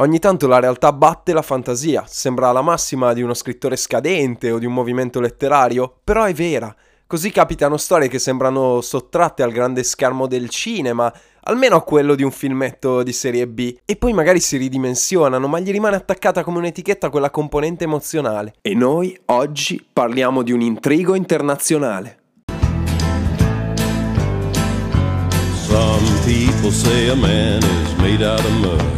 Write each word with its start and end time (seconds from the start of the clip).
Ogni 0.00 0.20
tanto 0.20 0.46
la 0.46 0.60
realtà 0.60 0.92
batte 0.92 1.32
la 1.32 1.42
fantasia, 1.42 2.04
sembra 2.06 2.52
la 2.52 2.62
massima 2.62 3.12
di 3.14 3.22
uno 3.22 3.34
scrittore 3.34 3.74
scadente 3.74 4.52
o 4.52 4.60
di 4.60 4.64
un 4.64 4.72
movimento 4.72 5.18
letterario, 5.18 5.92
però 6.04 6.22
è 6.22 6.32
vera. 6.32 6.72
Così 7.04 7.32
capitano 7.32 7.76
storie 7.76 8.06
che 8.06 8.20
sembrano 8.20 8.80
sottratte 8.80 9.42
al 9.42 9.50
grande 9.50 9.82
schermo 9.82 10.28
del 10.28 10.50
cinema, 10.50 11.12
almeno 11.40 11.74
a 11.74 11.82
quello 11.82 12.14
di 12.14 12.22
un 12.22 12.30
filmetto 12.30 13.02
di 13.02 13.12
serie 13.12 13.48
B, 13.48 13.74
e 13.84 13.96
poi 13.96 14.12
magari 14.12 14.38
si 14.38 14.56
ridimensionano, 14.56 15.48
ma 15.48 15.58
gli 15.58 15.72
rimane 15.72 15.96
attaccata 15.96 16.44
come 16.44 16.58
un'etichetta 16.58 17.10
quella 17.10 17.30
componente 17.30 17.82
emozionale. 17.82 18.54
E 18.62 18.74
noi 18.74 19.18
oggi 19.24 19.84
parliamo 19.92 20.44
di 20.44 20.52
un 20.52 20.60
intrigo 20.60 21.16
internazionale. 21.16 22.18
Some 25.66 26.06
people 26.24 26.70
say 26.70 27.08
a 27.08 27.16
man 27.16 27.60
is 27.64 27.94
made 27.96 28.24
out 28.24 28.38
of 28.38 28.50
mud. 28.60 28.97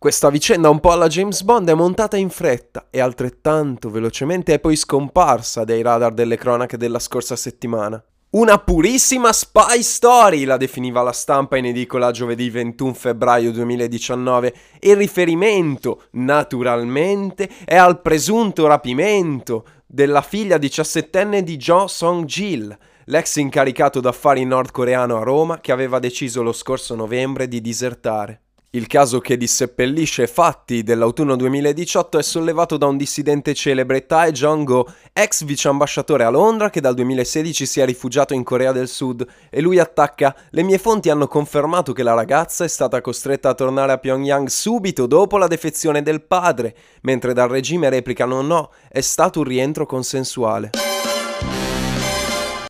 Questa 0.00 0.30
vicenda 0.30 0.70
un 0.70 0.80
po' 0.80 0.92
alla 0.92 1.08
James 1.08 1.42
Bond 1.42 1.68
è 1.68 1.74
montata 1.74 2.16
in 2.16 2.30
fretta 2.30 2.86
e 2.88 3.00
altrettanto 3.00 3.90
velocemente 3.90 4.54
è 4.54 4.58
poi 4.58 4.74
scomparsa 4.74 5.62
dai 5.64 5.82
radar 5.82 6.14
delle 6.14 6.38
cronache 6.38 6.78
della 6.78 6.98
scorsa 6.98 7.36
settimana. 7.36 8.02
Una 8.30 8.56
purissima 8.56 9.30
spy 9.30 9.82
story 9.82 10.44
la 10.44 10.56
definiva 10.56 11.02
la 11.02 11.12
stampa 11.12 11.58
in 11.58 11.66
edicola 11.66 12.12
giovedì 12.12 12.48
21 12.48 12.94
febbraio 12.94 13.52
2019 13.52 14.54
e 14.78 14.88
il 14.88 14.96
riferimento, 14.96 16.04
naturalmente, 16.12 17.50
è 17.66 17.76
al 17.76 18.00
presunto 18.00 18.66
rapimento 18.66 19.66
della 19.86 20.22
figlia 20.22 20.56
diciassettenne 20.56 21.42
di 21.42 21.58
Jo 21.58 21.86
Song-gil, 21.86 22.74
l'ex 23.04 23.36
incaricato 23.36 24.00
d'affari 24.00 24.46
nordcoreano 24.46 25.18
a 25.18 25.22
Roma 25.22 25.60
che 25.60 25.72
aveva 25.72 25.98
deciso 25.98 26.40
lo 26.42 26.52
scorso 26.52 26.94
novembre 26.94 27.48
di 27.48 27.60
disertare. 27.60 28.44
Il 28.72 28.86
caso 28.86 29.18
che 29.18 29.36
disseppellisce 29.36 30.28
fatti 30.28 30.84
dell'autunno 30.84 31.34
2018 31.34 32.18
è 32.18 32.22
sollevato 32.22 32.76
da 32.76 32.86
un 32.86 32.96
dissidente 32.96 33.52
celebre 33.52 34.06
Tae 34.06 34.30
Jong-go, 34.30 34.86
ex 35.12 35.42
vice 35.42 35.66
ambasciatore 35.66 36.22
a 36.22 36.30
Londra 36.30 36.70
che 36.70 36.80
dal 36.80 36.94
2016 36.94 37.66
si 37.66 37.80
è 37.80 37.84
rifugiato 37.84 38.32
in 38.32 38.44
Corea 38.44 38.70
del 38.70 38.86
Sud 38.86 39.26
e 39.50 39.60
lui 39.60 39.80
attacca 39.80 40.36
Le 40.50 40.62
mie 40.62 40.78
fonti 40.78 41.10
hanno 41.10 41.26
confermato 41.26 41.92
che 41.92 42.04
la 42.04 42.14
ragazza 42.14 42.62
è 42.62 42.68
stata 42.68 43.00
costretta 43.00 43.48
a 43.48 43.54
tornare 43.54 43.90
a 43.90 43.98
Pyongyang 43.98 44.46
subito 44.46 45.08
dopo 45.08 45.36
la 45.36 45.48
defezione 45.48 46.04
del 46.04 46.22
padre, 46.22 46.76
mentre 47.02 47.32
dal 47.32 47.48
regime 47.48 47.90
replicano 47.90 48.40
no, 48.40 48.70
è 48.88 49.00
stato 49.00 49.40
un 49.40 49.46
rientro 49.46 49.84
consensuale. 49.84 50.70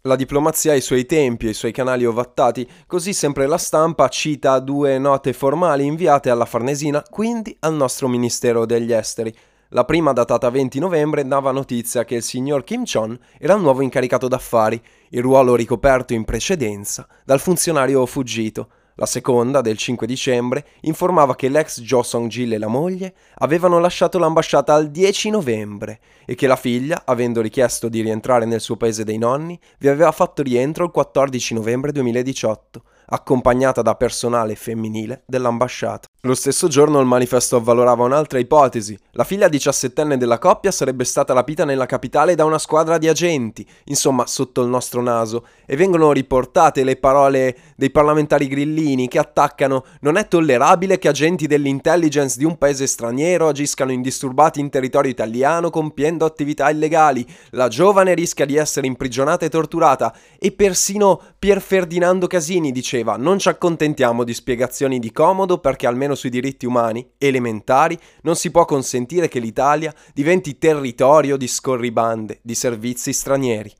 La 0.04 0.16
diplomazia 0.16 0.72
ha 0.72 0.76
i 0.76 0.80
suoi 0.80 1.04
tempi 1.04 1.46
e 1.46 1.50
i 1.50 1.54
suoi 1.54 1.72
canali 1.72 2.06
ovattati, 2.06 2.66
così 2.86 3.12
sempre 3.12 3.46
la 3.46 3.58
stampa 3.58 4.08
cita 4.08 4.58
due 4.58 4.96
note 4.96 5.34
formali 5.34 5.84
inviate 5.84 6.30
alla 6.30 6.46
Farnesina, 6.46 7.04
quindi 7.10 7.54
al 7.60 7.74
nostro 7.74 8.08
Ministero 8.08 8.64
degli 8.64 8.94
Esteri. 8.94 9.30
La 9.68 9.84
prima, 9.84 10.14
datata 10.14 10.48
20 10.48 10.78
novembre, 10.78 11.26
dava 11.26 11.50
notizia 11.50 12.06
che 12.06 12.14
il 12.14 12.22
signor 12.22 12.64
Kim 12.64 12.84
Chon 12.90 13.18
era 13.38 13.52
il 13.52 13.60
nuovo 13.60 13.82
incaricato 13.82 14.26
d'affari, 14.26 14.80
il 15.10 15.20
ruolo 15.20 15.54
ricoperto 15.54 16.14
in 16.14 16.24
precedenza 16.24 17.06
dal 17.22 17.38
funzionario 17.38 18.06
fuggito. 18.06 18.70
La 19.00 19.06
seconda, 19.06 19.62
del 19.62 19.78
5 19.78 20.06
dicembre, 20.06 20.66
informava 20.82 21.34
che 21.34 21.48
l'ex 21.48 21.80
Jo 21.80 22.02
Song-gil 22.02 22.52
e 22.52 22.58
la 22.58 22.66
moglie 22.66 23.14
avevano 23.36 23.78
lasciato 23.78 24.18
l'ambasciata 24.18 24.74
al 24.74 24.90
10 24.90 25.30
novembre 25.30 26.00
e 26.26 26.34
che 26.34 26.46
la 26.46 26.54
figlia, 26.54 27.04
avendo 27.06 27.40
richiesto 27.40 27.88
di 27.88 28.02
rientrare 28.02 28.44
nel 28.44 28.60
suo 28.60 28.76
paese 28.76 29.02
dei 29.02 29.16
nonni, 29.16 29.58
vi 29.78 29.88
aveva 29.88 30.12
fatto 30.12 30.42
rientro 30.42 30.84
il 30.84 30.90
14 30.90 31.54
novembre 31.54 31.92
2018 31.92 32.82
accompagnata 33.06 33.80
da 33.80 33.94
personale 33.94 34.54
femminile 34.54 35.22
dell'ambasciata. 35.24 36.06
Lo 36.24 36.34
stesso 36.34 36.68
giorno 36.68 37.00
il 37.00 37.06
manifesto 37.06 37.56
avvalorava 37.56 38.04
un'altra 38.04 38.38
ipotesi. 38.38 38.94
La 39.12 39.24
figlia 39.24 39.48
diciassettenne 39.48 40.18
della 40.18 40.36
coppia 40.36 40.70
sarebbe 40.70 41.04
stata 41.04 41.32
rapita 41.32 41.64
nella 41.64 41.86
capitale 41.86 42.34
da 42.34 42.44
una 42.44 42.58
squadra 42.58 42.98
di 42.98 43.08
agenti, 43.08 43.66
insomma 43.84 44.26
sotto 44.26 44.60
il 44.60 44.68
nostro 44.68 45.00
naso, 45.00 45.46
e 45.64 45.76
vengono 45.76 46.12
riportate 46.12 46.84
le 46.84 46.96
parole 46.96 47.56
dei 47.74 47.88
parlamentari 47.88 48.48
grillini 48.48 49.08
che 49.08 49.18
attaccano 49.18 49.86
non 50.00 50.18
è 50.18 50.28
tollerabile 50.28 50.98
che 50.98 51.08
agenti 51.08 51.46
dell'intelligence 51.46 52.36
di 52.36 52.44
un 52.44 52.58
paese 52.58 52.86
straniero 52.86 53.48
agiscano 53.48 53.90
indisturbati 53.90 54.60
in 54.60 54.68
territorio 54.68 55.10
italiano 55.10 55.70
compiendo 55.70 56.26
attività 56.26 56.68
illegali. 56.68 57.26
La 57.52 57.68
giovane 57.68 58.12
rischia 58.12 58.44
di 58.44 58.56
essere 58.56 58.86
imprigionata 58.86 59.46
e 59.46 59.48
torturata 59.48 60.14
e 60.38 60.52
persino 60.52 61.18
Pier 61.38 61.62
Ferdinando 61.62 62.26
Casini 62.26 62.72
diceva 62.72 63.16
non 63.16 63.38
ci 63.38 63.48
accontentiamo 63.48 64.22
di 64.22 64.34
spiegazioni 64.34 64.98
di 64.98 65.12
comodo 65.12 65.56
perché 65.56 65.86
almeno 65.86 66.08
almeno 66.10 66.14
sui 66.14 66.30
diritti 66.30 66.66
umani 66.66 67.06
elementari, 67.18 67.98
non 68.22 68.36
si 68.36 68.50
può 68.50 68.64
consentire 68.64 69.28
che 69.28 69.38
l'Italia 69.38 69.94
diventi 70.12 70.58
territorio 70.58 71.36
di 71.36 71.46
scorribande, 71.46 72.40
di 72.42 72.54
servizi 72.54 73.12
stranieri. 73.12 73.72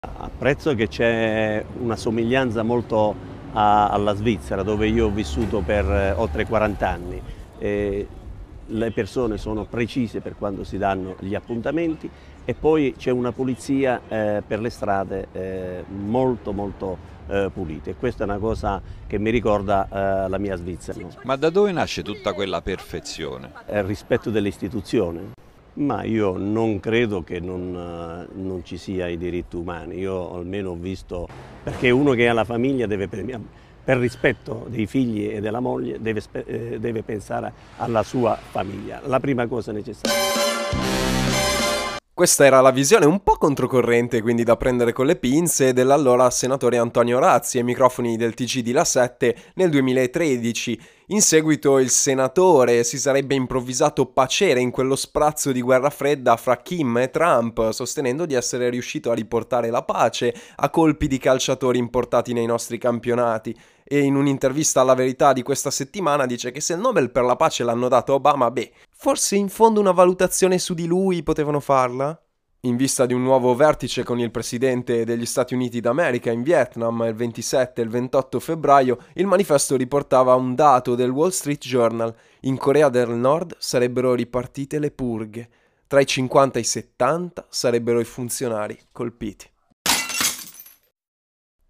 Apprezzo 0.00 0.74
che 0.74 0.88
c'è 0.88 1.64
una 1.80 1.96
somiglianza 1.96 2.62
molto 2.62 3.14
a, 3.52 3.88
alla 3.88 4.14
Svizzera, 4.14 4.62
dove 4.62 4.88
io 4.88 5.06
ho 5.06 5.10
vissuto 5.10 5.60
per 5.60 5.84
eh, 5.84 6.12
oltre 6.12 6.44
40 6.44 6.88
anni. 6.88 7.22
E 7.58 8.08
le 8.66 8.90
persone 8.92 9.36
sono 9.36 9.64
precise 9.64 10.20
per 10.20 10.36
quando 10.36 10.64
si 10.64 10.78
danno 10.78 11.16
gli 11.20 11.34
appuntamenti 11.34 12.10
e 12.44 12.54
poi 12.54 12.94
c'è 12.96 13.10
una 13.10 13.32
pulizia 13.32 14.00
eh, 14.08 14.42
per 14.46 14.60
le 14.60 14.70
strade 14.70 15.28
eh, 15.32 15.84
molto 15.88 16.52
molto 16.52 17.12
eh, 17.26 17.50
pulite 17.52 17.90
e 17.90 17.94
questa 17.96 18.24
è 18.24 18.26
una 18.26 18.38
cosa 18.38 18.80
che 19.06 19.18
mi 19.18 19.30
ricorda 19.30 19.86
eh, 19.88 20.28
la 20.28 20.38
mia 20.38 20.56
Svizzera. 20.56 20.98
Ma 21.22 21.36
da 21.36 21.50
dove 21.50 21.72
nasce 21.72 22.02
tutta 22.02 22.32
quella 22.32 22.60
perfezione? 22.60 23.50
Il 23.68 23.82
rispetto 23.84 24.30
delle 24.30 24.48
istituzioni. 24.48 25.32
Ma 25.76 26.04
io 26.04 26.36
non 26.36 26.78
credo 26.78 27.24
che 27.24 27.40
non, 27.40 27.74
eh, 27.74 28.32
non, 28.40 28.64
ci 28.64 28.76
sia 28.76 29.08
i 29.08 29.18
diritti 29.18 29.56
umani, 29.56 29.98
io 29.98 30.32
almeno 30.32 30.70
ho 30.70 30.76
visto, 30.76 31.26
perché 31.64 31.90
uno 31.90 32.12
che 32.12 32.28
ha 32.28 32.32
la 32.32 32.44
famiglia 32.44 32.86
deve, 32.86 33.08
per 33.08 33.98
rispetto 33.98 34.66
dei 34.68 34.86
figli 34.86 35.28
e 35.28 35.40
della 35.40 35.58
moglie, 35.58 36.00
deve, 36.00 36.22
eh, 36.44 36.78
deve 36.78 37.02
pensare 37.02 37.52
alla 37.78 38.04
sua 38.04 38.38
famiglia, 38.40 39.00
la 39.04 39.18
prima 39.18 39.48
cosa 39.48 39.72
necessaria. 39.72 40.43
Questa 42.16 42.46
era 42.46 42.60
la 42.60 42.70
visione 42.70 43.06
un 43.06 43.24
po' 43.24 43.32
controcorrente, 43.38 44.22
quindi 44.22 44.44
da 44.44 44.56
prendere 44.56 44.92
con 44.92 45.04
le 45.04 45.16
pinze, 45.16 45.72
dell'allora 45.72 46.30
senatore 46.30 46.76
Antonio 46.76 47.18
Razzi 47.18 47.58
ai 47.58 47.64
microfoni 47.64 48.16
del 48.16 48.34
TG 48.34 48.60
di 48.60 48.70
La 48.70 48.84
7 48.84 49.36
nel 49.54 49.68
2013. 49.68 50.80
In 51.08 51.20
seguito 51.20 51.80
il 51.80 51.90
senatore 51.90 52.84
si 52.84 53.00
sarebbe 53.00 53.34
improvvisato 53.34 54.06
pacere 54.06 54.60
in 54.60 54.70
quello 54.70 54.94
sprazzo 54.94 55.50
di 55.50 55.60
guerra 55.60 55.90
fredda 55.90 56.36
fra 56.36 56.58
Kim 56.58 56.98
e 56.98 57.10
Trump, 57.10 57.72
sostenendo 57.72 58.26
di 58.26 58.34
essere 58.34 58.70
riuscito 58.70 59.10
a 59.10 59.14
riportare 59.14 59.70
la 59.70 59.82
pace 59.82 60.32
a 60.54 60.70
colpi 60.70 61.08
di 61.08 61.18
calciatori 61.18 61.78
importati 61.78 62.32
nei 62.32 62.46
nostri 62.46 62.78
campionati 62.78 63.52
e 63.82 63.98
in 63.98 64.16
un'intervista 64.16 64.80
alla 64.80 64.94
verità 64.94 65.32
di 65.32 65.42
questa 65.42 65.70
settimana 65.70 66.24
dice 66.24 66.50
che 66.50 66.60
se 66.60 66.72
il 66.72 66.80
Nobel 66.80 67.10
per 67.10 67.22
la 67.24 67.36
pace 67.36 67.64
l'hanno 67.64 67.88
dato 67.88 68.14
Obama, 68.14 68.50
beh, 68.50 68.72
forse 68.96 69.36
in 69.36 69.48
fondo 69.48 69.80
una 69.80 69.92
valutazione 69.92 70.58
su 70.58 70.74
di 70.74 70.86
lui 70.86 71.22
potevano 71.22 71.60
farla? 71.60 72.18
In 72.60 72.76
vista 72.76 73.04
di 73.04 73.12
un 73.12 73.22
nuovo 73.22 73.54
vertice 73.54 74.04
con 74.04 74.18
il 74.18 74.30
presidente 74.30 75.04
degli 75.04 75.26
Stati 75.26 75.52
Uniti 75.52 75.80
d'America 75.80 76.30
in 76.30 76.42
Vietnam 76.42 77.04
il 77.06 77.14
27 77.14 77.80
e 77.80 77.84
il 77.84 77.90
28 77.90 78.40
febbraio, 78.40 78.98
il 79.14 79.26
manifesto 79.26 79.76
riportava 79.76 80.34
un 80.34 80.54
dato 80.54 80.94
del 80.94 81.10
Wall 81.10 81.28
Street 81.28 81.62
Journal. 81.62 82.14
In 82.40 82.56
Corea 82.56 82.88
del 82.88 83.10
Nord 83.10 83.56
sarebbero 83.58 84.14
ripartite 84.14 84.78
le 84.78 84.90
purghe. 84.90 85.48
Tra 85.86 86.00
i 86.00 86.06
50 86.06 86.58
e 86.58 86.62
i 86.62 86.64
70 86.64 87.46
sarebbero 87.50 88.00
i 88.00 88.04
funzionari 88.04 88.78
colpiti. 88.92 89.46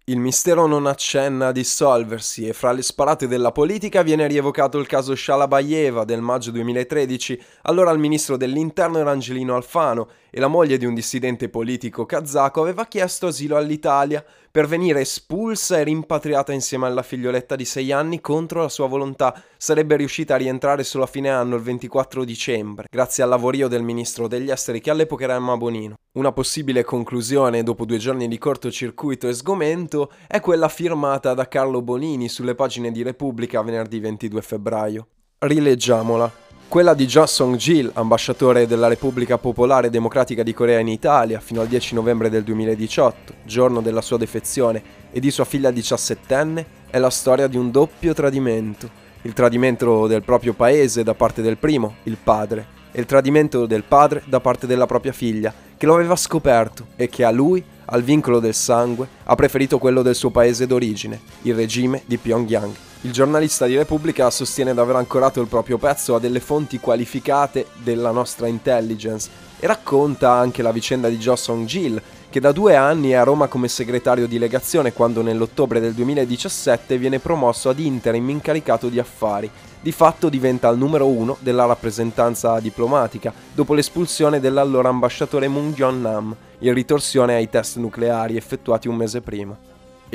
Il 0.07 0.19
mistero 0.19 0.67
non 0.67 0.85
accenna 0.85 1.47
a 1.47 1.51
dissolversi 1.51 2.45
e 2.45 2.53
fra 2.53 2.71
le 2.71 2.83
sparate 2.83 3.27
della 3.27 3.51
politica 3.51 4.03
viene 4.03 4.27
rievocato 4.27 4.77
il 4.77 4.85
caso 4.85 5.15
Shalabayeva 5.15 6.03
del 6.03 6.21
maggio 6.21 6.51
2013. 6.51 7.41
Allora 7.63 7.89
il 7.89 7.97
ministro 7.97 8.37
dell'interno 8.37 8.99
era 8.99 9.09
Angelino 9.09 9.55
Alfano 9.55 10.09
e 10.29 10.39
la 10.39 10.47
moglie 10.47 10.77
di 10.77 10.85
un 10.85 10.93
dissidente 10.93 11.49
politico 11.49 12.05
kazako 12.05 12.61
aveva 12.61 12.85
chiesto 12.85 13.25
asilo 13.25 13.57
all'Italia 13.57 14.23
per 14.51 14.67
venire 14.67 14.99
espulsa 14.99 15.79
e 15.79 15.83
rimpatriata 15.83 16.53
insieme 16.53 16.85
alla 16.85 17.01
figlioletta 17.01 17.55
di 17.55 17.65
6 17.65 17.91
anni 17.91 18.21
contro 18.21 18.61
la 18.61 18.69
sua 18.69 18.85
volontà. 18.85 19.33
Sarebbe 19.57 19.95
riuscita 19.95 20.35
a 20.35 20.37
rientrare 20.37 20.83
solo 20.83 21.05
a 21.05 21.07
fine 21.07 21.31
anno, 21.31 21.55
il 21.55 21.63
24 21.63 22.23
dicembre, 22.23 22.85
grazie 22.91 23.23
al 23.23 23.29
lavorio 23.29 23.67
del 23.67 23.81
ministro 23.81 24.27
degli 24.27 24.51
esteri 24.51 24.81
che 24.81 24.91
all'epoca 24.91 25.23
era 25.23 25.33
Emma 25.33 25.57
Bonino. 25.57 25.95
Una 26.15 26.31
possibile 26.31 26.85
conclusione 26.85 27.61
dopo 27.61 27.83
due 27.83 27.97
giorni 27.97 28.29
di 28.29 28.37
cortocircuito 28.37 29.27
e 29.27 29.33
sgomento 29.33 30.09
è 30.27 30.39
quella 30.39 30.69
firmata 30.69 31.33
da 31.33 31.45
Carlo 31.49 31.81
Bonini 31.81 32.29
sulle 32.29 32.55
pagine 32.55 32.89
di 32.89 33.03
Repubblica 33.03 33.61
venerdì 33.61 33.99
22 33.99 34.41
febbraio. 34.41 35.07
Rileggiamola. 35.39 36.31
Quella 36.69 36.93
di 36.93 37.05
Jo 37.05 37.25
Song-gil, 37.25 37.91
ambasciatore 37.95 38.65
della 38.65 38.87
Repubblica 38.87 39.37
Popolare 39.37 39.89
Democratica 39.89 40.41
di 40.41 40.53
Corea 40.53 40.79
in 40.79 40.87
Italia 40.87 41.41
fino 41.41 41.59
al 41.59 41.67
10 41.67 41.95
novembre 41.95 42.29
del 42.29 42.43
2018, 42.43 43.33
giorno 43.43 43.81
della 43.81 44.01
sua 44.01 44.17
defezione, 44.17 44.81
e 45.11 45.19
di 45.19 45.31
sua 45.31 45.43
figlia 45.43 45.69
diciassettenne, 45.69 46.65
è 46.91 46.97
la 46.97 47.09
storia 47.09 47.47
di 47.47 47.57
un 47.57 47.71
doppio 47.71 48.13
tradimento. 48.13 48.89
Il 49.23 49.33
tradimento 49.33 50.07
del 50.07 50.23
proprio 50.23 50.53
paese 50.53 51.03
da 51.03 51.13
parte 51.13 51.41
del 51.41 51.57
primo, 51.57 51.95
il 52.03 52.15
padre, 52.15 52.75
e 52.95 53.01
il 53.01 53.05
tradimento 53.05 53.65
del 53.65 53.83
padre 53.83 54.23
da 54.25 54.39
parte 54.39 54.67
della 54.67 54.85
propria 54.85 55.11
figlia, 55.11 55.53
che 55.75 55.85
lo 55.85 55.95
aveva 55.95 56.15
scoperto 56.15 56.87
e 56.95 57.09
che 57.09 57.25
a 57.25 57.29
lui, 57.29 57.61
al 57.87 58.03
vincolo 58.03 58.39
del 58.39 58.53
sangue, 58.53 59.05
ha 59.25 59.35
preferito 59.35 59.79
quello 59.79 60.01
del 60.01 60.15
suo 60.15 60.29
paese 60.29 60.65
d'origine, 60.65 61.19
il 61.41 61.55
regime 61.55 62.03
di 62.05 62.15
Pyongyang. 62.15 62.73
Il 63.01 63.11
giornalista 63.11 63.65
di 63.65 63.75
Repubblica 63.75 64.29
sostiene 64.29 64.73
di 64.73 64.79
aver 64.79 64.95
ancorato 64.95 65.41
il 65.41 65.47
proprio 65.47 65.77
pezzo 65.77 66.15
a 66.15 66.19
delle 66.19 66.39
fonti 66.39 66.79
qualificate 66.79 67.67
della 67.83 68.11
nostra 68.11 68.47
intelligence 68.47 69.29
e 69.59 69.67
racconta 69.67 70.31
anche 70.31 70.61
la 70.61 70.71
vicenda 70.71 71.09
di 71.09 71.17
Jo 71.17 71.35
Song-gil, 71.35 72.01
che 72.35 72.41
da 72.41 72.51
due 72.51 72.75
anni 72.75 73.11
è 73.11 73.13
a 73.13 73.23
Roma 73.23 73.47
come 73.47 73.69
segretario 73.69 74.27
di 74.27 74.37
legazione 74.37 74.91
quando 74.91 75.21
nell'ottobre 75.21 75.79
del 75.79 75.93
2017 75.93 76.97
viene 76.97 77.19
promosso 77.19 77.69
ad 77.69 77.79
interim 77.79 78.29
incaricato 78.29 78.89
di 78.89 78.99
affari. 78.99 79.49
Di 79.79 79.93
fatto 79.93 80.27
diventa 80.27 80.67
il 80.67 80.77
numero 80.77 81.07
uno 81.07 81.37
della 81.39 81.63
rappresentanza 81.63 82.59
diplomatica, 82.59 83.31
dopo 83.53 83.73
l'espulsione 83.73 84.41
dell'allora 84.41 84.89
ambasciatore 84.89 85.47
Moon 85.47 85.71
Jong-nam, 85.71 86.35
in 86.59 86.73
ritorsione 86.73 87.35
ai 87.35 87.49
test 87.49 87.77
nucleari 87.77 88.35
effettuati 88.35 88.89
un 88.89 88.97
mese 88.97 89.21
prima. 89.21 89.57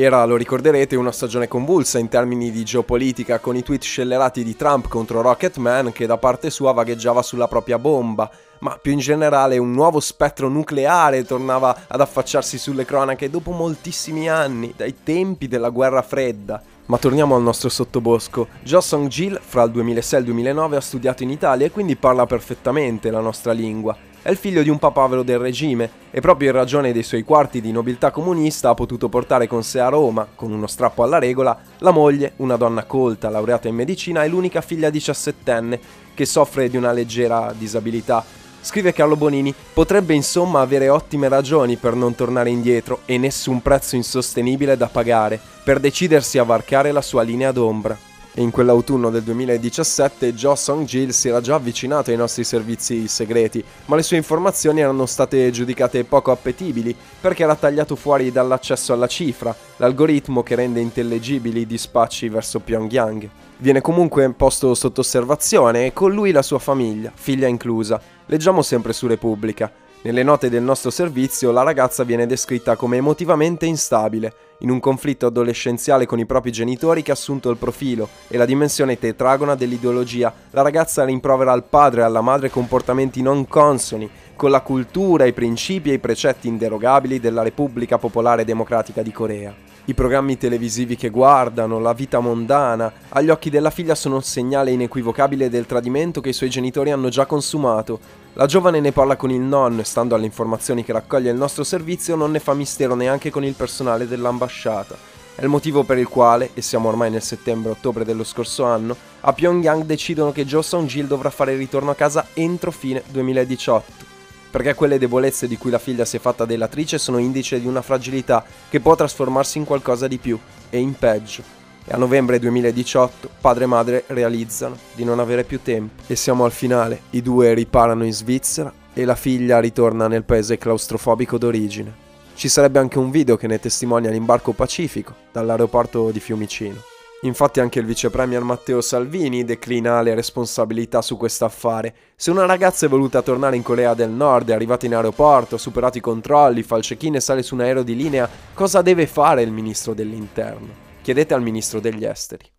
Era, 0.03 0.25
lo 0.25 0.37
ricorderete, 0.37 0.97
una 0.97 1.13
stagione 1.13 1.47
convulsa 1.47 1.99
in 1.99 2.09
termini 2.09 2.51
di 2.51 2.65
geopolitica 2.65 3.39
con 3.39 3.55
i 3.55 3.63
tweet 3.63 3.83
scellerati 3.83 4.43
di 4.43 4.57
Trump 4.57 4.89
contro 4.89 5.21
Rocketman 5.21 5.93
che 5.93 6.07
da 6.07 6.17
parte 6.17 6.49
sua 6.49 6.73
vagheggiava 6.73 7.21
sulla 7.21 7.49
propria 7.49 7.79
bomba, 7.79 8.31
ma 8.61 8.79
più 8.81 8.93
in 8.93 8.99
generale 8.99 9.59
un 9.59 9.73
nuovo 9.73 10.01
spettro 10.01 10.49
nucleare 10.49 11.27
tornava 11.27 11.83
ad 11.87 12.01
affacciarsi 12.01 12.57
sulle 12.57 12.87
cronache 12.87 13.29
dopo 13.29 13.51
moltissimi 13.51 14.31
anni, 14.31 14.73
dai 14.75 15.03
tempi 15.03 15.49
della 15.49 15.69
guerra 15.69 16.01
fredda. 16.01 16.63
Ma 16.87 16.97
torniamo 16.97 17.37
al 17.37 17.43
nostro 17.43 17.69
sottobosco. 17.69 18.49
Jo 18.63 18.81
Song-gil 18.81 19.39
fra 19.39 19.65
il 19.65 19.71
2006 19.71 20.17
e 20.17 20.21
il 20.21 20.27
2009 20.29 20.77
ha 20.77 20.81
studiato 20.81 21.25
in 21.25 21.31
Italia 21.31 21.67
e 21.67 21.71
quindi 21.71 21.97
parla 21.97 22.25
perfettamente 22.25 23.11
la 23.11 23.21
nostra 23.21 23.53
lingua 23.53 23.95
è 24.23 24.31
il 24.31 24.37
figlio 24.37 24.63
di 24.63 24.69
un 24.69 24.79
papavero 24.79 25.23
del 25.23 25.39
regime 25.39 25.91
e 26.11 26.21
proprio 26.21 26.51
in 26.51 26.57
ragione 26.57 26.93
dei 26.93 27.03
suoi 27.03 27.23
quarti 27.23 27.61
di 27.61 27.73
nobiltà 27.73 28.11
comunista 28.11 28.69
ha 28.69 28.75
potuto 28.75 29.09
portare 29.09 29.47
con 29.47 29.63
sé 29.63 29.81
a 29.81 29.89
Roma, 29.89 30.27
con 30.35 30.53
uno 30.53 30.67
strappo 30.67 31.03
alla 31.03 31.19
regola, 31.19 31.59
la 31.79 31.91
moglie, 31.91 32.33
una 32.37 32.57
donna 32.57 32.85
colta, 32.85 33.31
laureata 33.31 33.69
in 33.69 33.75
medicina 33.75 34.23
e 34.23 34.29
l'unica 34.29 34.61
figlia 34.61 34.91
diciassettenne 34.91 35.81
che 36.15 36.25
soffre 36.27 36.69
di 36.69 36.77
una 36.77 36.93
leggera 36.93 37.55
disabilità. 37.57 38.23
Scrive 38.63 38.93
Carlo 38.93 39.17
Bonini, 39.17 39.55
potrebbe 39.73 40.13
insomma 40.13 40.61
avere 40.61 40.91
ottime 40.91 41.29
ragioni 41.29 41.77
per 41.77 41.95
non 41.95 42.15
tornare 42.15 42.51
indietro 42.51 43.01
e 43.07 43.17
nessun 43.17 43.63
prezzo 43.63 43.97
insostenibile 43.97 44.77
da 44.77 44.89
pagare 44.89 45.41
per 45.65 45.81
decidersi 45.81 46.37
a 46.37 46.45
varcare 46.45 46.93
la 46.93 47.01
sua 47.01 47.23
linea 47.23 47.53
d'ombra 47.53 48.09
in 48.35 48.51
quell'autunno 48.51 49.11
del 49.11 49.23
2017 49.23 50.35
Jo 50.35 50.55
Song-gil 50.55 51.13
si 51.13 51.29
era 51.29 51.41
già 51.41 51.57
avvicinato 51.57 52.11
ai 52.11 52.17
nostri 52.17 52.45
servizi 52.45 53.09
segreti, 53.09 53.63
ma 53.87 53.97
le 53.97 54.03
sue 54.03 54.17
informazioni 54.17 54.81
erano 54.81 55.07
state 55.07 55.51
giudicate 55.51 56.05
poco 56.05 56.31
appetibili 56.31 56.95
perché 57.21 57.43
era 57.43 57.57
tagliato 57.57 57.97
fuori 57.97 58.31
dall'accesso 58.31 58.93
alla 58.93 59.09
cifra, 59.09 59.55
l'algoritmo 59.79 60.43
che 60.43 60.55
rende 60.55 60.81
intellegibili 60.81 61.61
i 61.61 61.67
dispacci 61.67 62.29
verso 62.29 62.61
Pyongyang. 62.61 63.29
Viene 63.57 63.81
comunque 63.81 64.31
posto 64.33 64.75
sotto 64.75 65.01
osservazione 65.01 65.87
e 65.87 65.93
con 65.93 66.13
lui 66.13 66.31
la 66.31 66.43
sua 66.43 66.59
famiglia, 66.59 67.11
figlia 67.13 67.47
inclusa. 67.47 68.01
Leggiamo 68.27 68.63
sempre 68.63 68.93
su 68.93 69.07
Repubblica. 69.07 69.71
Nelle 70.03 70.23
note 70.23 70.49
del 70.49 70.63
nostro 70.63 70.89
servizio 70.89 71.51
la 71.51 71.63
ragazza 71.63 72.05
viene 72.05 72.27
descritta 72.27 72.75
come 72.75 72.97
emotivamente 72.97 73.67
instabile, 73.67 74.33
in 74.61 74.71
un 74.71 74.81
conflitto 74.81 75.27
adolescenziale 75.27 76.07
con 76.07 76.19
i 76.19 76.25
propri 76.25 76.51
genitori 76.51 77.03
che 77.03 77.11
ha 77.11 77.15
assunto 77.15 77.51
il 77.51 77.59
profilo 77.59 78.09
e 78.29 78.39
la 78.39 78.47
dimensione 78.47 78.99
tetragona 78.99 79.55
dell'ideologia. 79.55 80.33
La 80.53 80.63
ragazza 80.63 81.05
rimprovera 81.05 81.53
al 81.53 81.65
padre 81.65 82.01
e 82.01 82.05
alla 82.05 82.23
madre 82.23 82.49
comportamenti 82.49 83.21
non 83.21 83.47
consoni 83.47 84.09
con 84.37 84.51
la 84.51 84.63
cultura, 84.63 85.27
i 85.27 85.35
principi 85.35 85.91
e 85.91 85.95
i 85.95 85.99
precetti 85.99 86.49
inderogabili 86.49 87.21
della 87.21 87.43
Repubblica 87.43 87.99
Popolare 87.99 88.47
Democratica 88.47 89.03
di 89.03 89.13
Corea. 89.13 89.70
I 89.87 89.95
programmi 89.95 90.37
televisivi 90.37 90.95
che 90.95 91.09
guardano, 91.09 91.81
la 91.81 91.95
vita 91.95 92.21
mondana, 92.21 92.93
agli 93.09 93.31
occhi 93.31 93.49
della 93.49 93.71
figlia 93.71 93.95
sono 93.95 94.17
un 94.17 94.23
segnale 94.23 94.71
inequivocabile 94.73 95.49
del 95.49 95.67
tradimento 95.67 96.21
che 96.21 96.29
i 96.29 96.35
suoi 96.35 96.51
genitori 96.51 96.91
hanno 96.91 97.09
già 97.09 97.25
consumato. 97.25 97.99
La 98.35 98.47
giovane 98.47 98.79
ne 98.81 98.93
parla 98.93 99.17
con 99.17 99.31
il 99.31 99.41
nonno 99.41 99.81
e 99.81 99.85
stando 99.85 100.15
alle 100.15 100.27
informazioni 100.27 100.85
che 100.85 100.93
raccoglie 100.93 101.31
il 101.31 101.37
nostro 101.37 101.65
servizio 101.65 102.15
non 102.15 102.31
ne 102.31 102.41
fa 102.41 102.53
mistero 102.53 102.95
neanche 102.95 103.31
con 103.31 103.43
il 103.43 103.55
personale 103.55 104.07
dell'ambasciata. 104.07 104.97
È 105.35 105.43
il 105.43 105.49
motivo 105.49 105.83
per 105.83 105.97
il 105.97 106.09
quale, 106.09 106.51
e 106.53 106.61
siamo 106.61 106.89
ormai 106.89 107.11
nel 107.11 107.23
settembre-ottobre 107.23 108.05
dello 108.05 108.25
scorso 108.25 108.65
anno, 108.65 108.95
a 109.21 109.33
Pyongyang 109.33 109.85
decidono 109.85 110.31
che 110.31 110.45
Jo 110.45 110.61
Song-gil 110.61 111.07
dovrà 111.07 111.31
fare 111.31 111.57
ritorno 111.57 111.91
a 111.91 111.95
casa 111.95 112.27
entro 112.35 112.71
fine 112.71 113.03
2018 113.09 114.10
perché 114.51 114.75
quelle 114.75 114.99
debolezze 114.99 115.47
di 115.47 115.57
cui 115.57 115.71
la 115.71 115.79
figlia 115.79 116.05
si 116.05 116.17
è 116.17 116.21
fatta 116.21 116.45
delatrice 116.45 116.99
sono 116.99 117.19
indice 117.19 117.61
di 117.61 117.67
una 117.67 117.83
fragilità 117.83 118.45
che 118.69 118.81
può 118.81 118.97
trasformarsi 118.97 119.59
in 119.59 119.65
qualcosa 119.65 120.09
di 120.09 120.19
più 120.19 120.39
e 120.69 120.79
in 120.79 120.95
peggio. 120.99 121.43
E 121.85 121.93
a 121.93 121.97
novembre 121.97 122.39
2018 122.39 123.31
padre 123.41 123.65
e 123.65 123.67
madre 123.67 124.05
realizzano 124.09 124.77
di 124.95 125.05
non 125.05 125.21
avere 125.21 125.45
più 125.45 125.61
tempo 125.63 126.03
e 126.07 126.17
siamo 126.17 126.45
al 126.45 126.53
finale. 126.53 127.03
I 127.11 127.23
due 127.23 127.55
riparano 127.55 128.05
in 128.05 128.13
Svizzera 128.13 128.73
e 128.93 129.05
la 129.05 129.15
figlia 129.15 129.61
ritorna 129.61 130.09
nel 130.09 130.25
paese 130.25 130.59
claustrofobico 130.59 131.39
d'origine. 131.39 132.09
Ci 132.35 132.49
sarebbe 132.49 132.79
anche 132.79 132.99
un 132.99 133.11
video 133.11 133.37
che 133.37 133.47
ne 133.47 133.61
testimonia 133.61 134.11
l'imbarco 134.11 134.53
pacifico 134.53 135.15
dall'aeroporto 135.31 136.11
di 136.11 136.21
Fiumicino. 136.21 136.90
Infatti 137.23 137.61
anche 137.61 137.79
il 137.79 137.85
vice 137.85 138.09
premier 138.09 138.43
Matteo 138.43 138.81
Salvini 138.81 139.45
declina 139.45 140.01
le 140.01 140.15
responsabilità 140.15 141.03
su 141.03 141.19
questo 141.19 141.45
affare. 141.45 141.95
Se 142.17 142.31
una 142.31 142.47
ragazza 142.47 142.87
è 142.87 142.89
voluta 142.89 143.21
tornare 143.21 143.57
in 143.57 143.63
Corea 143.63 143.93
del 143.93 144.09
Nord, 144.09 144.49
è 144.49 144.55
arrivata 144.55 144.87
in 144.87 144.95
aeroporto, 144.95 145.57
ha 145.57 145.59
superato 145.59 145.99
i 145.99 146.01
controlli, 146.01 146.63
fa 146.63 146.79
il 146.79 146.83
check-in 146.83 147.17
e 147.17 147.21
sale 147.21 147.43
su 147.43 147.55
un 147.55 147.61
aereo 147.61 147.83
di 147.83 147.95
linea, 147.95 148.27
cosa 148.55 148.81
deve 148.81 149.07
fare 149.07 149.43
il 149.43 149.53
ministro 149.53 149.93
dell'interno? 149.93 150.89
Chiedete 151.03 151.35
al 151.35 151.43
ministro 151.43 151.79
degli 151.79 152.05
esteri. 152.07 152.51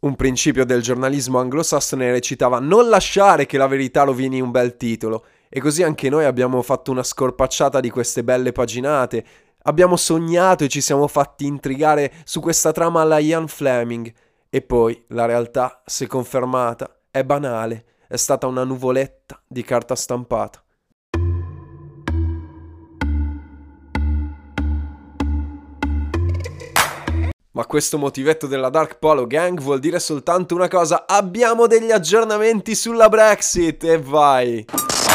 Un 0.00 0.14
principio 0.14 0.64
del 0.66 0.82
giornalismo 0.82 1.38
anglosassone 1.38 2.12
recitava 2.12 2.60
non 2.60 2.88
lasciare 2.88 3.46
che 3.46 3.56
la 3.56 3.66
verità 3.66 4.02
rovini 4.02 4.40
un 4.40 4.50
bel 4.50 4.76
titolo 4.76 5.24
e 5.48 5.60
così 5.60 5.82
anche 5.82 6.08
noi 6.08 6.24
abbiamo 6.24 6.60
fatto 6.62 6.90
una 6.90 7.02
scorpacciata 7.02 7.80
di 7.80 7.90
queste 7.90 8.22
belle 8.24 8.52
paginate. 8.52 9.24
Abbiamo 9.62 9.96
sognato 9.96 10.64
e 10.64 10.68
ci 10.68 10.80
siamo 10.80 11.06
fatti 11.08 11.46
intrigare 11.46 12.12
su 12.24 12.40
questa 12.40 12.72
trama 12.72 13.00
alla 13.00 13.18
Ian 13.18 13.48
Fleming. 13.48 14.12
E 14.50 14.62
poi 14.62 15.04
la 15.08 15.26
realtà, 15.26 15.82
se 15.84 16.06
confermata, 16.06 17.00
è 17.10 17.22
banale. 17.24 17.84
È 18.08 18.16
stata 18.16 18.46
una 18.46 18.64
nuvoletta 18.64 19.42
di 19.46 19.62
carta 19.62 19.94
stampata. 19.94 20.62
Ma 27.58 27.66
questo 27.66 27.98
motivetto 27.98 28.46
della 28.46 28.70
Dark 28.70 28.98
Polo 28.98 29.26
Gang 29.26 29.60
vuol 29.60 29.80
dire 29.80 29.98
soltanto 29.98 30.54
una 30.54 30.68
cosa: 30.68 31.06
abbiamo 31.08 31.66
degli 31.66 31.90
aggiornamenti 31.90 32.76
sulla 32.76 33.08
Brexit 33.08 33.82
e 33.82 33.98
vai! 34.00 34.64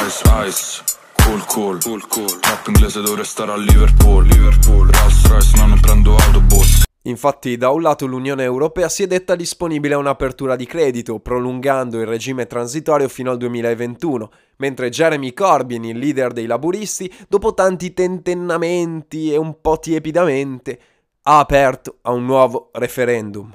Ice, 0.01 0.23
ice, 0.45 0.83
cool, 1.23 1.45
cool, 1.45 1.79
cool, 1.81 2.07
cool. 2.07 2.39
Rap 2.41 2.67
inglese 2.67 3.01
dovrei 3.01 3.23
stare 3.25 3.51
a 3.51 3.55
Liverpool, 3.55 4.25
Liverpool. 4.25 4.89
Rolls 4.89 5.27
Royce, 5.27 5.57
non 5.57 5.79
prendo 5.79 6.15
autobus. 6.15 6.83
Infatti, 7.03 7.57
da 7.57 7.69
un 7.69 7.81
lato 7.81 8.05
l'Unione 8.05 8.43
Europea 8.43 8.87
si 8.87 9.03
è 9.03 9.07
detta 9.07 9.35
disponibile 9.35 9.93
a 9.93 9.97
un'apertura 9.97 10.55
di 10.55 10.65
credito, 10.65 11.19
prolungando 11.19 11.99
il 11.99 12.07
regime 12.07 12.47
transitorio 12.47 13.09
fino 13.09 13.29
al 13.29 13.37
2021, 13.37 14.31
mentre 14.57 14.89
Jeremy 14.89 15.33
Corbyn, 15.33 15.83
il 15.83 15.97
leader 15.97 16.31
dei 16.31 16.45
laburisti, 16.45 17.13
dopo 17.27 17.53
tanti 17.53 17.93
tentennamenti 17.93 19.33
e 19.33 19.37
un 19.37 19.59
po' 19.59 19.79
tiepidamente, 19.79 20.79
ha 21.23 21.39
aperto 21.39 21.97
a 22.03 22.11
un 22.11 22.25
nuovo 22.25 22.69
referendum. 22.73 23.53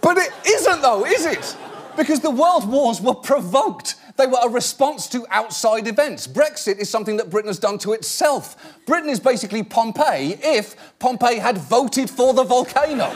But 0.00 0.16
it 0.16 0.32
isn't 0.44 0.80
though, 0.80 1.06
is 1.06 1.24
it? 1.24 1.56
Because 1.96 2.20
the 2.20 2.30
world 2.30 2.66
wars 2.66 3.00
were 3.00 3.18
provoked. 3.18 3.96
They 4.16 4.26
were 4.26 4.38
a 4.42 4.48
response 4.48 5.08
to 5.08 5.26
outside 5.30 5.86
events. 5.86 6.26
Brexit 6.26 6.78
is 6.78 6.88
something 6.88 7.18
that 7.18 7.28
Britain 7.28 7.48
has 7.48 7.58
done 7.58 7.78
to 7.78 7.92
itself. 7.92 8.56
Britain 8.86 9.10
is 9.10 9.20
basically 9.20 9.62
Pompeii 9.62 10.38
if 10.42 10.74
Pompeii 10.98 11.38
had 11.38 11.58
voted 11.58 12.08
for 12.08 12.32
the 12.32 12.44
volcano. 12.44 13.10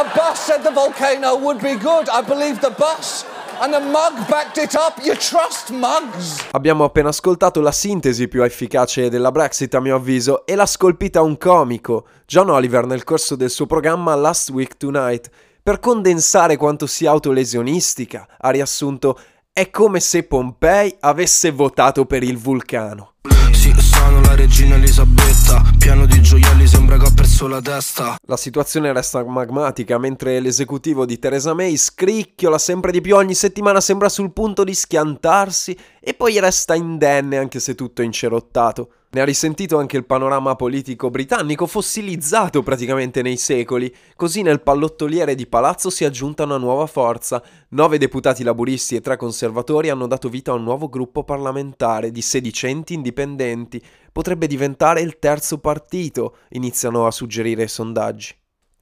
a 0.00 0.04
bus 0.14 0.38
said 0.40 0.62
the 0.62 0.70
volcano 0.70 1.36
would 1.36 1.60
be 1.60 1.74
good. 1.74 2.08
I 2.08 2.22
believe 2.22 2.60
the 2.60 2.70
bus. 2.70 3.24
And 3.60 3.74
the 3.74 3.80
mug 3.80 4.26
backed 4.28 4.56
it 4.56 4.74
up. 4.74 4.98
You 5.04 5.14
trust 5.14 5.70
mugs? 5.70 6.46
Abbiamo 6.52 6.84
appena 6.84 7.10
ascoltato 7.10 7.60
la 7.60 7.72
sintesi 7.72 8.26
più 8.26 8.42
efficace 8.42 9.10
della 9.10 9.30
Brexit, 9.30 9.74
a 9.74 9.80
mio 9.80 9.96
avviso, 9.96 10.46
e 10.46 10.54
l'ha 10.54 10.64
scolpita 10.64 11.20
un 11.20 11.36
comico, 11.36 12.06
John 12.26 12.48
Oliver, 12.48 12.86
nel 12.86 13.04
corso 13.04 13.36
del 13.36 13.50
suo 13.50 13.66
programma 13.66 14.14
Last 14.14 14.48
Week 14.48 14.76
Tonight. 14.78 15.28
Per 15.62 15.78
condensare 15.78 16.56
quanto 16.56 16.86
sia 16.86 17.10
autolesionistica, 17.10 18.26
ha 18.38 18.48
riassunto 18.48 19.20
è 19.52 19.70
come 19.70 20.00
se 20.00 20.22
Pompei 20.22 20.96
avesse 21.00 21.50
votato 21.50 22.06
per 22.06 22.22
il 22.22 22.38
vulcano. 22.38 23.14
Sì, 23.52 23.74
sono 23.78 24.20
la 24.22 24.34
regina 24.34 24.76
Elisabetta, 24.76 25.62
pieno 25.76 26.06
di 26.06 26.22
gioielli 26.22 26.66
sembra 26.66 26.96
che 26.96 27.06
ha 27.06 27.12
perso 27.14 27.46
la 27.46 27.60
testa. 27.60 28.16
La 28.26 28.36
situazione 28.36 28.92
resta 28.92 29.22
magmatica 29.24 29.98
mentre 29.98 30.40
l'esecutivo 30.40 31.04
di 31.04 31.18
Theresa 31.18 31.52
May 31.52 31.76
scricchiola 31.76 32.58
sempre 32.58 32.92
di 32.92 33.00
più, 33.00 33.16
ogni 33.16 33.34
settimana 33.34 33.80
sembra 33.80 34.08
sul 34.08 34.32
punto 34.32 34.64
di 34.64 34.72
schiantarsi 34.72 35.76
e 36.00 36.14
poi 36.14 36.38
resta 36.40 36.74
indenne 36.74 37.36
anche 37.36 37.60
se 37.60 37.74
tutto 37.74 38.02
è 38.02 38.04
incerottato. 38.04 38.92
Ne 39.12 39.20
ha 39.20 39.24
risentito 39.24 39.76
anche 39.76 39.96
il 39.96 40.06
panorama 40.06 40.54
politico 40.54 41.10
britannico, 41.10 41.66
fossilizzato 41.66 42.62
praticamente 42.62 43.22
nei 43.22 43.36
secoli. 43.36 43.92
Così 44.14 44.42
nel 44.42 44.62
pallottoliere 44.62 45.34
di 45.34 45.48
palazzo 45.48 45.90
si 45.90 46.04
è 46.04 46.06
aggiunta 46.06 46.44
una 46.44 46.58
nuova 46.58 46.86
forza. 46.86 47.42
Nove 47.70 47.98
deputati 47.98 48.44
laburisti 48.44 48.94
e 48.94 49.00
tre 49.00 49.16
conservatori 49.16 49.88
hanno 49.88 50.06
dato 50.06 50.28
vita 50.28 50.52
a 50.52 50.54
un 50.54 50.62
nuovo 50.62 50.88
gruppo 50.88 51.24
parlamentare 51.24 52.12
di 52.12 52.22
sedicenti 52.22 52.94
indipendenti. 52.94 53.82
Potrebbe 54.12 54.46
diventare 54.46 55.00
il 55.00 55.18
terzo 55.18 55.58
partito, 55.58 56.36
iniziano 56.50 57.04
a 57.04 57.10
suggerire 57.10 57.64
i 57.64 57.68
sondaggi. 57.68 58.32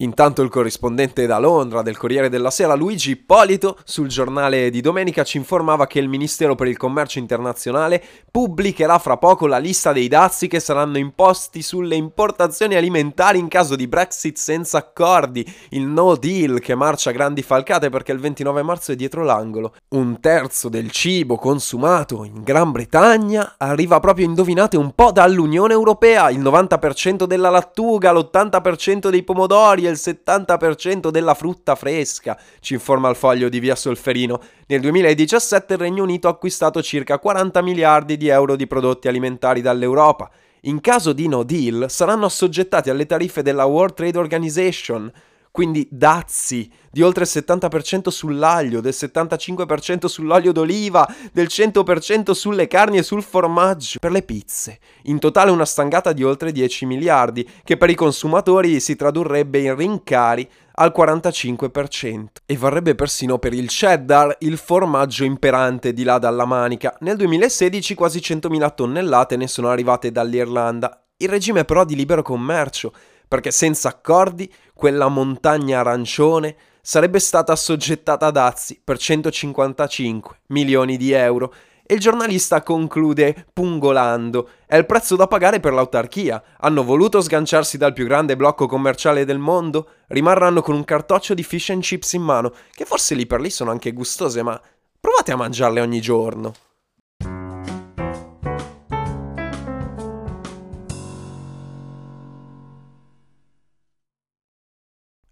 Intanto 0.00 0.43
il 0.43 0.49
corrispondente 0.49 1.26
da 1.26 1.40
Londra 1.40 1.83
del 1.83 1.97
Corriere 1.97 2.28
della 2.28 2.52
Sera, 2.52 2.75
Luigi 2.75 3.11
Ippolito, 3.11 3.76
sul 3.83 4.07
giornale 4.07 4.71
di 4.71 4.81
domenica 4.81 5.25
ci 5.25 5.38
informava 5.38 5.88
che 5.88 5.99
il 5.99 6.09
Ministero 6.09 6.55
per 6.55 6.69
il 6.69 6.76
Commercio 6.76 7.19
Internazionale 7.19 8.00
pubblicherà 8.31 8.97
fra 9.00 9.17
poco 9.17 9.49
la 9.49 9.59
lista 9.59 9.93
dei 9.93 10.07
dazi 10.07 10.47
che 10.47 10.61
saranno 10.61 10.99
imposti 10.99 11.62
sulle 11.62 11.97
importazioni 11.97 12.76
alimentari 12.76 13.40
in 13.40 13.49
caso 13.49 13.75
di 13.75 13.88
Brexit 13.88 14.37
senza 14.37 14.78
accordi, 14.78 15.45
il 15.71 15.83
no 15.83 16.14
deal 16.14 16.61
che 16.61 16.76
marcia 16.76 17.11
grandi 17.11 17.43
falcate 17.43 17.90
perché 17.90 18.12
il 18.12 18.21
29 18.21 18.62
marzo 18.62 18.93
è 18.93 18.95
dietro 18.95 19.25
l'angolo. 19.25 19.75
Un 19.88 20.21
terzo 20.21 20.69
del 20.69 20.93
cibo 20.93 21.35
consumato 21.35 22.23
in 22.23 22.45
Gran 22.45 22.71
Bretagna 22.71 23.55
arriva 23.59 23.99
proprio, 23.99 24.26
indovinate 24.26 24.76
un 24.76 24.93
po', 24.95 25.11
dall'Unione 25.11 25.73
Europea, 25.73 26.31
il 26.31 26.38
90% 26.38 27.25
della 27.25 27.50
lattuga, 27.50 28.12
l'80% 28.12 29.09
dei 29.09 29.25
pomodori, 29.25 29.87
il 29.88 29.99
70% 29.99 31.11
della 31.11 31.35
frutta 31.35 31.75
fresca, 31.75 32.38
ci 32.61 32.75
informa 32.75 33.09
il 33.09 33.16
foglio 33.16 33.49
di 33.49 33.61
Via 33.61 33.75
Solferino. 33.75 34.40
Nel 34.66 34.80
2017 34.80 35.73
il 35.75 35.78
Regno 35.78 36.02
Unito 36.02 36.28
ha 36.28 36.33
acquistato 36.33 36.83
circa 36.83 37.18
40 37.18 37.62
miliardi 37.62 38.16
di 38.16 38.28
euro 38.28 38.57
di 38.57 38.66
prodotti 38.66 39.09
alimentari 39.09 39.61
dall'Europa. 39.61 40.30
In 40.62 40.80
caso 40.80 41.12
di 41.12 41.28
no 41.28 41.45
deal 41.45 41.87
saranno 41.88 42.26
assoggettati 42.26 42.90
alle 42.90 43.07
tariffe 43.07 43.42
della 43.42 43.64
World 43.64 43.95
Trade 43.95 44.18
Organization, 44.18 45.11
quindi 45.50 45.87
dazi 45.90 46.71
di 46.90 47.02
oltre 47.02 47.25
il 47.25 47.31
70% 47.33 48.09
sull'aglio, 48.09 48.81
del 48.81 48.95
75% 48.97 50.07
sull'olio 50.07 50.52
d'oliva, 50.52 51.07
del 51.33 51.47
100% 51.49 52.33
sulle 52.33 52.67
carni 52.67 52.99
e 52.99 53.02
sul 53.02 53.23
formaggio, 53.23 53.99
per 54.00 54.11
le 54.11 54.23
pizze. 54.23 54.78
In 55.05 55.19
totale 55.19 55.50
una 55.50 55.64
stangata 55.64 56.12
di 56.12 56.25
oltre 56.25 56.52
10 56.52 56.87
miliardi, 56.87 57.49
che 57.64 57.76
per 57.76 57.90
i 57.90 57.95
consumatori 57.95 58.81
si 58.81 58.97
tradurrebbe 58.97 59.59
in 59.59 59.76
rincari 59.76 60.49
al 60.81 60.93
45% 60.97 62.26
e 62.47 62.57
varrebbe 62.57 62.95
persino 62.95 63.38
per 63.38 63.52
il 63.52 63.69
cheddar, 63.69 64.37
il 64.40 64.57
formaggio 64.57 65.25
imperante 65.25 65.93
di 65.93 66.05
là 66.05 66.19
dalla 66.19 66.45
manica. 66.45 66.97
Nel 67.00 67.17
2016 67.17 67.95
quasi 67.95 68.21
100.000 68.21 68.75
tonnellate 68.75 69.37
ne 69.37 69.49
sono 69.49 69.69
arrivate 69.69 70.12
dall'Irlanda. 70.12 71.02
Il 71.17 71.28
regime 71.28 71.64
però 71.64 71.85
di 71.85 71.97
libero 71.97 72.23
commercio 72.23 72.93
perché 73.28 73.50
senza 73.50 73.90
accordi 73.90 74.52
quella 74.75 75.08
montagna 75.08 75.80
arancione 75.80 76.56
sarebbe 76.80 77.18
stata 77.18 77.52
assoggettata 77.52 78.26
a 78.26 78.30
dazi 78.30 78.80
per 78.82 78.99
155 78.99 80.40
milioni 80.47 80.97
di 80.97 81.12
euro 81.12 81.52
e 81.90 81.94
il 81.94 82.00
giornalista 82.00 82.62
conclude 82.62 83.47
pungolando: 83.50 84.50
È 84.66 84.76
il 84.76 84.85
prezzo 84.85 85.16
da 85.16 85.26
pagare 85.26 85.58
per 85.58 85.73
l'autarchia. 85.73 86.42
Hanno 86.61 86.85
voluto 86.85 87.23
sganciarsi 87.23 87.78
dal 87.78 87.94
più 87.94 88.04
grande 88.04 88.37
blocco 88.37 88.66
commerciale 88.66 89.25
del 89.25 89.38
mondo? 89.38 89.88
Rimarranno 90.08 90.61
con 90.61 90.75
un 90.75 90.85
cartoccio 90.85 91.32
di 91.32 91.42
fish 91.42 91.70
and 91.70 91.80
chips 91.80 92.12
in 92.12 92.20
mano, 92.20 92.52
che 92.75 92.85
forse 92.85 93.14
lì 93.14 93.26
per 93.26 93.40
lì 93.40 93.49
sono 93.49 93.70
anche 93.70 93.92
gustose, 93.92 94.42
ma 94.42 94.61
provate 95.00 95.32
a 95.32 95.37
mangiarle 95.37 95.80
ogni 95.80 96.02
giorno. 96.02 96.52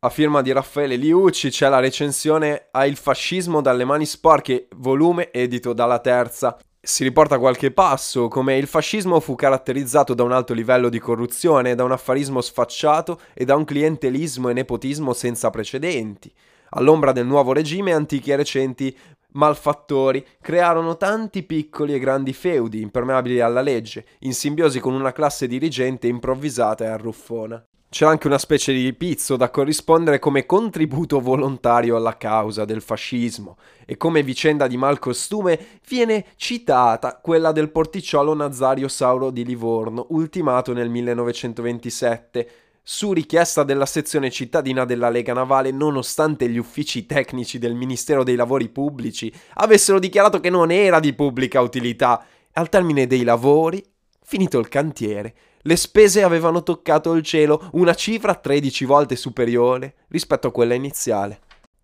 A 0.00 0.10
firma 0.10 0.42
di 0.42 0.52
Raffaele 0.52 0.94
Liucci 0.94 1.50
c'è 1.50 1.68
la 1.68 1.80
recensione 1.80 2.68
a 2.70 2.86
Il 2.86 2.94
fascismo 2.94 3.60
dalle 3.60 3.84
mani 3.84 4.06
sporche, 4.06 4.68
volume 4.76 5.32
edito 5.32 5.72
dalla 5.72 5.98
Terza. 5.98 6.56
Si 6.80 7.02
riporta 7.02 7.40
qualche 7.40 7.72
passo, 7.72 8.28
come 8.28 8.56
il 8.58 8.68
fascismo 8.68 9.18
fu 9.18 9.34
caratterizzato 9.34 10.14
da 10.14 10.22
un 10.22 10.30
alto 10.30 10.54
livello 10.54 10.88
di 10.88 11.00
corruzione, 11.00 11.74
da 11.74 11.82
un 11.82 11.90
affarismo 11.90 12.40
sfacciato 12.40 13.20
e 13.34 13.44
da 13.44 13.56
un 13.56 13.64
clientelismo 13.64 14.48
e 14.48 14.52
nepotismo 14.52 15.12
senza 15.14 15.50
precedenti. 15.50 16.32
All'ombra 16.70 17.10
del 17.10 17.26
nuovo 17.26 17.52
regime, 17.52 17.92
antichi 17.92 18.30
e 18.30 18.36
recenti 18.36 18.96
malfattori 19.32 20.24
crearono 20.40 20.96
tanti 20.96 21.42
piccoli 21.42 21.92
e 21.94 21.98
grandi 21.98 22.32
feudi 22.32 22.80
impermeabili 22.82 23.40
alla 23.40 23.62
legge, 23.62 24.06
in 24.20 24.32
simbiosi 24.32 24.78
con 24.78 24.94
una 24.94 25.10
classe 25.10 25.48
dirigente 25.48 26.06
improvvisata 26.06 26.84
e 26.84 26.86
arruffona. 26.86 27.66
C'è 27.90 28.04
anche 28.04 28.26
una 28.26 28.36
specie 28.36 28.74
di 28.74 28.92
pizzo 28.92 29.36
da 29.36 29.48
corrispondere 29.48 30.18
come 30.18 30.44
contributo 30.44 31.20
volontario 31.20 31.96
alla 31.96 32.18
causa 32.18 32.66
del 32.66 32.82
fascismo 32.82 33.56
e 33.86 33.96
come 33.96 34.22
vicenda 34.22 34.66
di 34.66 34.76
malcostume 34.76 35.58
viene 35.88 36.26
citata 36.36 37.16
quella 37.16 37.50
del 37.50 37.70
porticciolo 37.70 38.34
Nazario 38.34 38.88
Sauro 38.88 39.30
di 39.30 39.42
Livorno, 39.42 40.06
ultimato 40.10 40.74
nel 40.74 40.90
1927 40.90 42.50
su 42.82 43.14
richiesta 43.14 43.64
della 43.64 43.86
sezione 43.86 44.30
cittadina 44.30 44.84
della 44.84 45.08
Lega 45.08 45.32
Navale, 45.32 45.70
nonostante 45.70 46.46
gli 46.50 46.58
uffici 46.58 47.06
tecnici 47.06 47.58
del 47.58 47.74
Ministero 47.74 48.22
dei 48.22 48.36
Lavori 48.36 48.68
Pubblici 48.68 49.32
avessero 49.54 49.98
dichiarato 49.98 50.40
che 50.40 50.50
non 50.50 50.70
era 50.70 51.00
di 51.00 51.14
pubblica 51.14 51.62
utilità. 51.62 52.22
Al 52.52 52.68
termine 52.68 53.06
dei 53.06 53.24
lavori, 53.24 53.82
finito 54.28 54.58
il 54.58 54.68
cantiere, 54.68 55.34
le 55.62 55.74
spese 55.76 56.22
avevano 56.22 56.62
toccato 56.62 57.14
il 57.14 57.22
cielo, 57.22 57.70
una 57.72 57.94
cifra 57.94 58.34
13 58.34 58.84
volte 58.84 59.16
superiore 59.16 59.94
rispetto 60.08 60.48
a 60.48 60.52
quella 60.52 60.74
iniziale. 60.74 61.40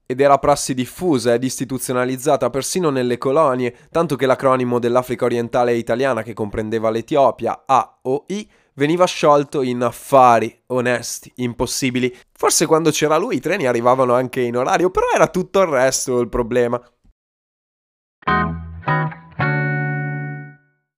ed 0.06 0.20
era 0.20 0.36
prassi 0.36 0.74
diffusa 0.74 1.32
ed 1.32 1.42
istituzionalizzata 1.42 2.50
persino 2.50 2.90
nelle 2.90 3.16
colonie, 3.16 3.74
tanto 3.90 4.16
che 4.16 4.26
l'acronimo 4.26 4.78
dell'Africa 4.78 5.24
orientale 5.24 5.74
italiana 5.74 6.22
che 6.22 6.34
comprendeva 6.34 6.90
l'Etiopia, 6.90 7.62
AOI, 7.64 8.50
veniva 8.74 9.06
sciolto 9.06 9.62
in 9.62 9.82
affari 9.82 10.54
onesti, 10.66 11.32
impossibili. 11.36 12.14
Forse 12.30 12.66
quando 12.66 12.90
c'era 12.90 13.16
lui 13.16 13.36
i 13.36 13.40
treni 13.40 13.66
arrivavano 13.66 14.12
anche 14.12 14.42
in 14.42 14.58
orario, 14.58 14.90
però 14.90 15.06
era 15.14 15.28
tutto 15.28 15.62
il 15.62 15.68
resto 15.68 16.20
il 16.20 16.28
problema. 16.28 16.78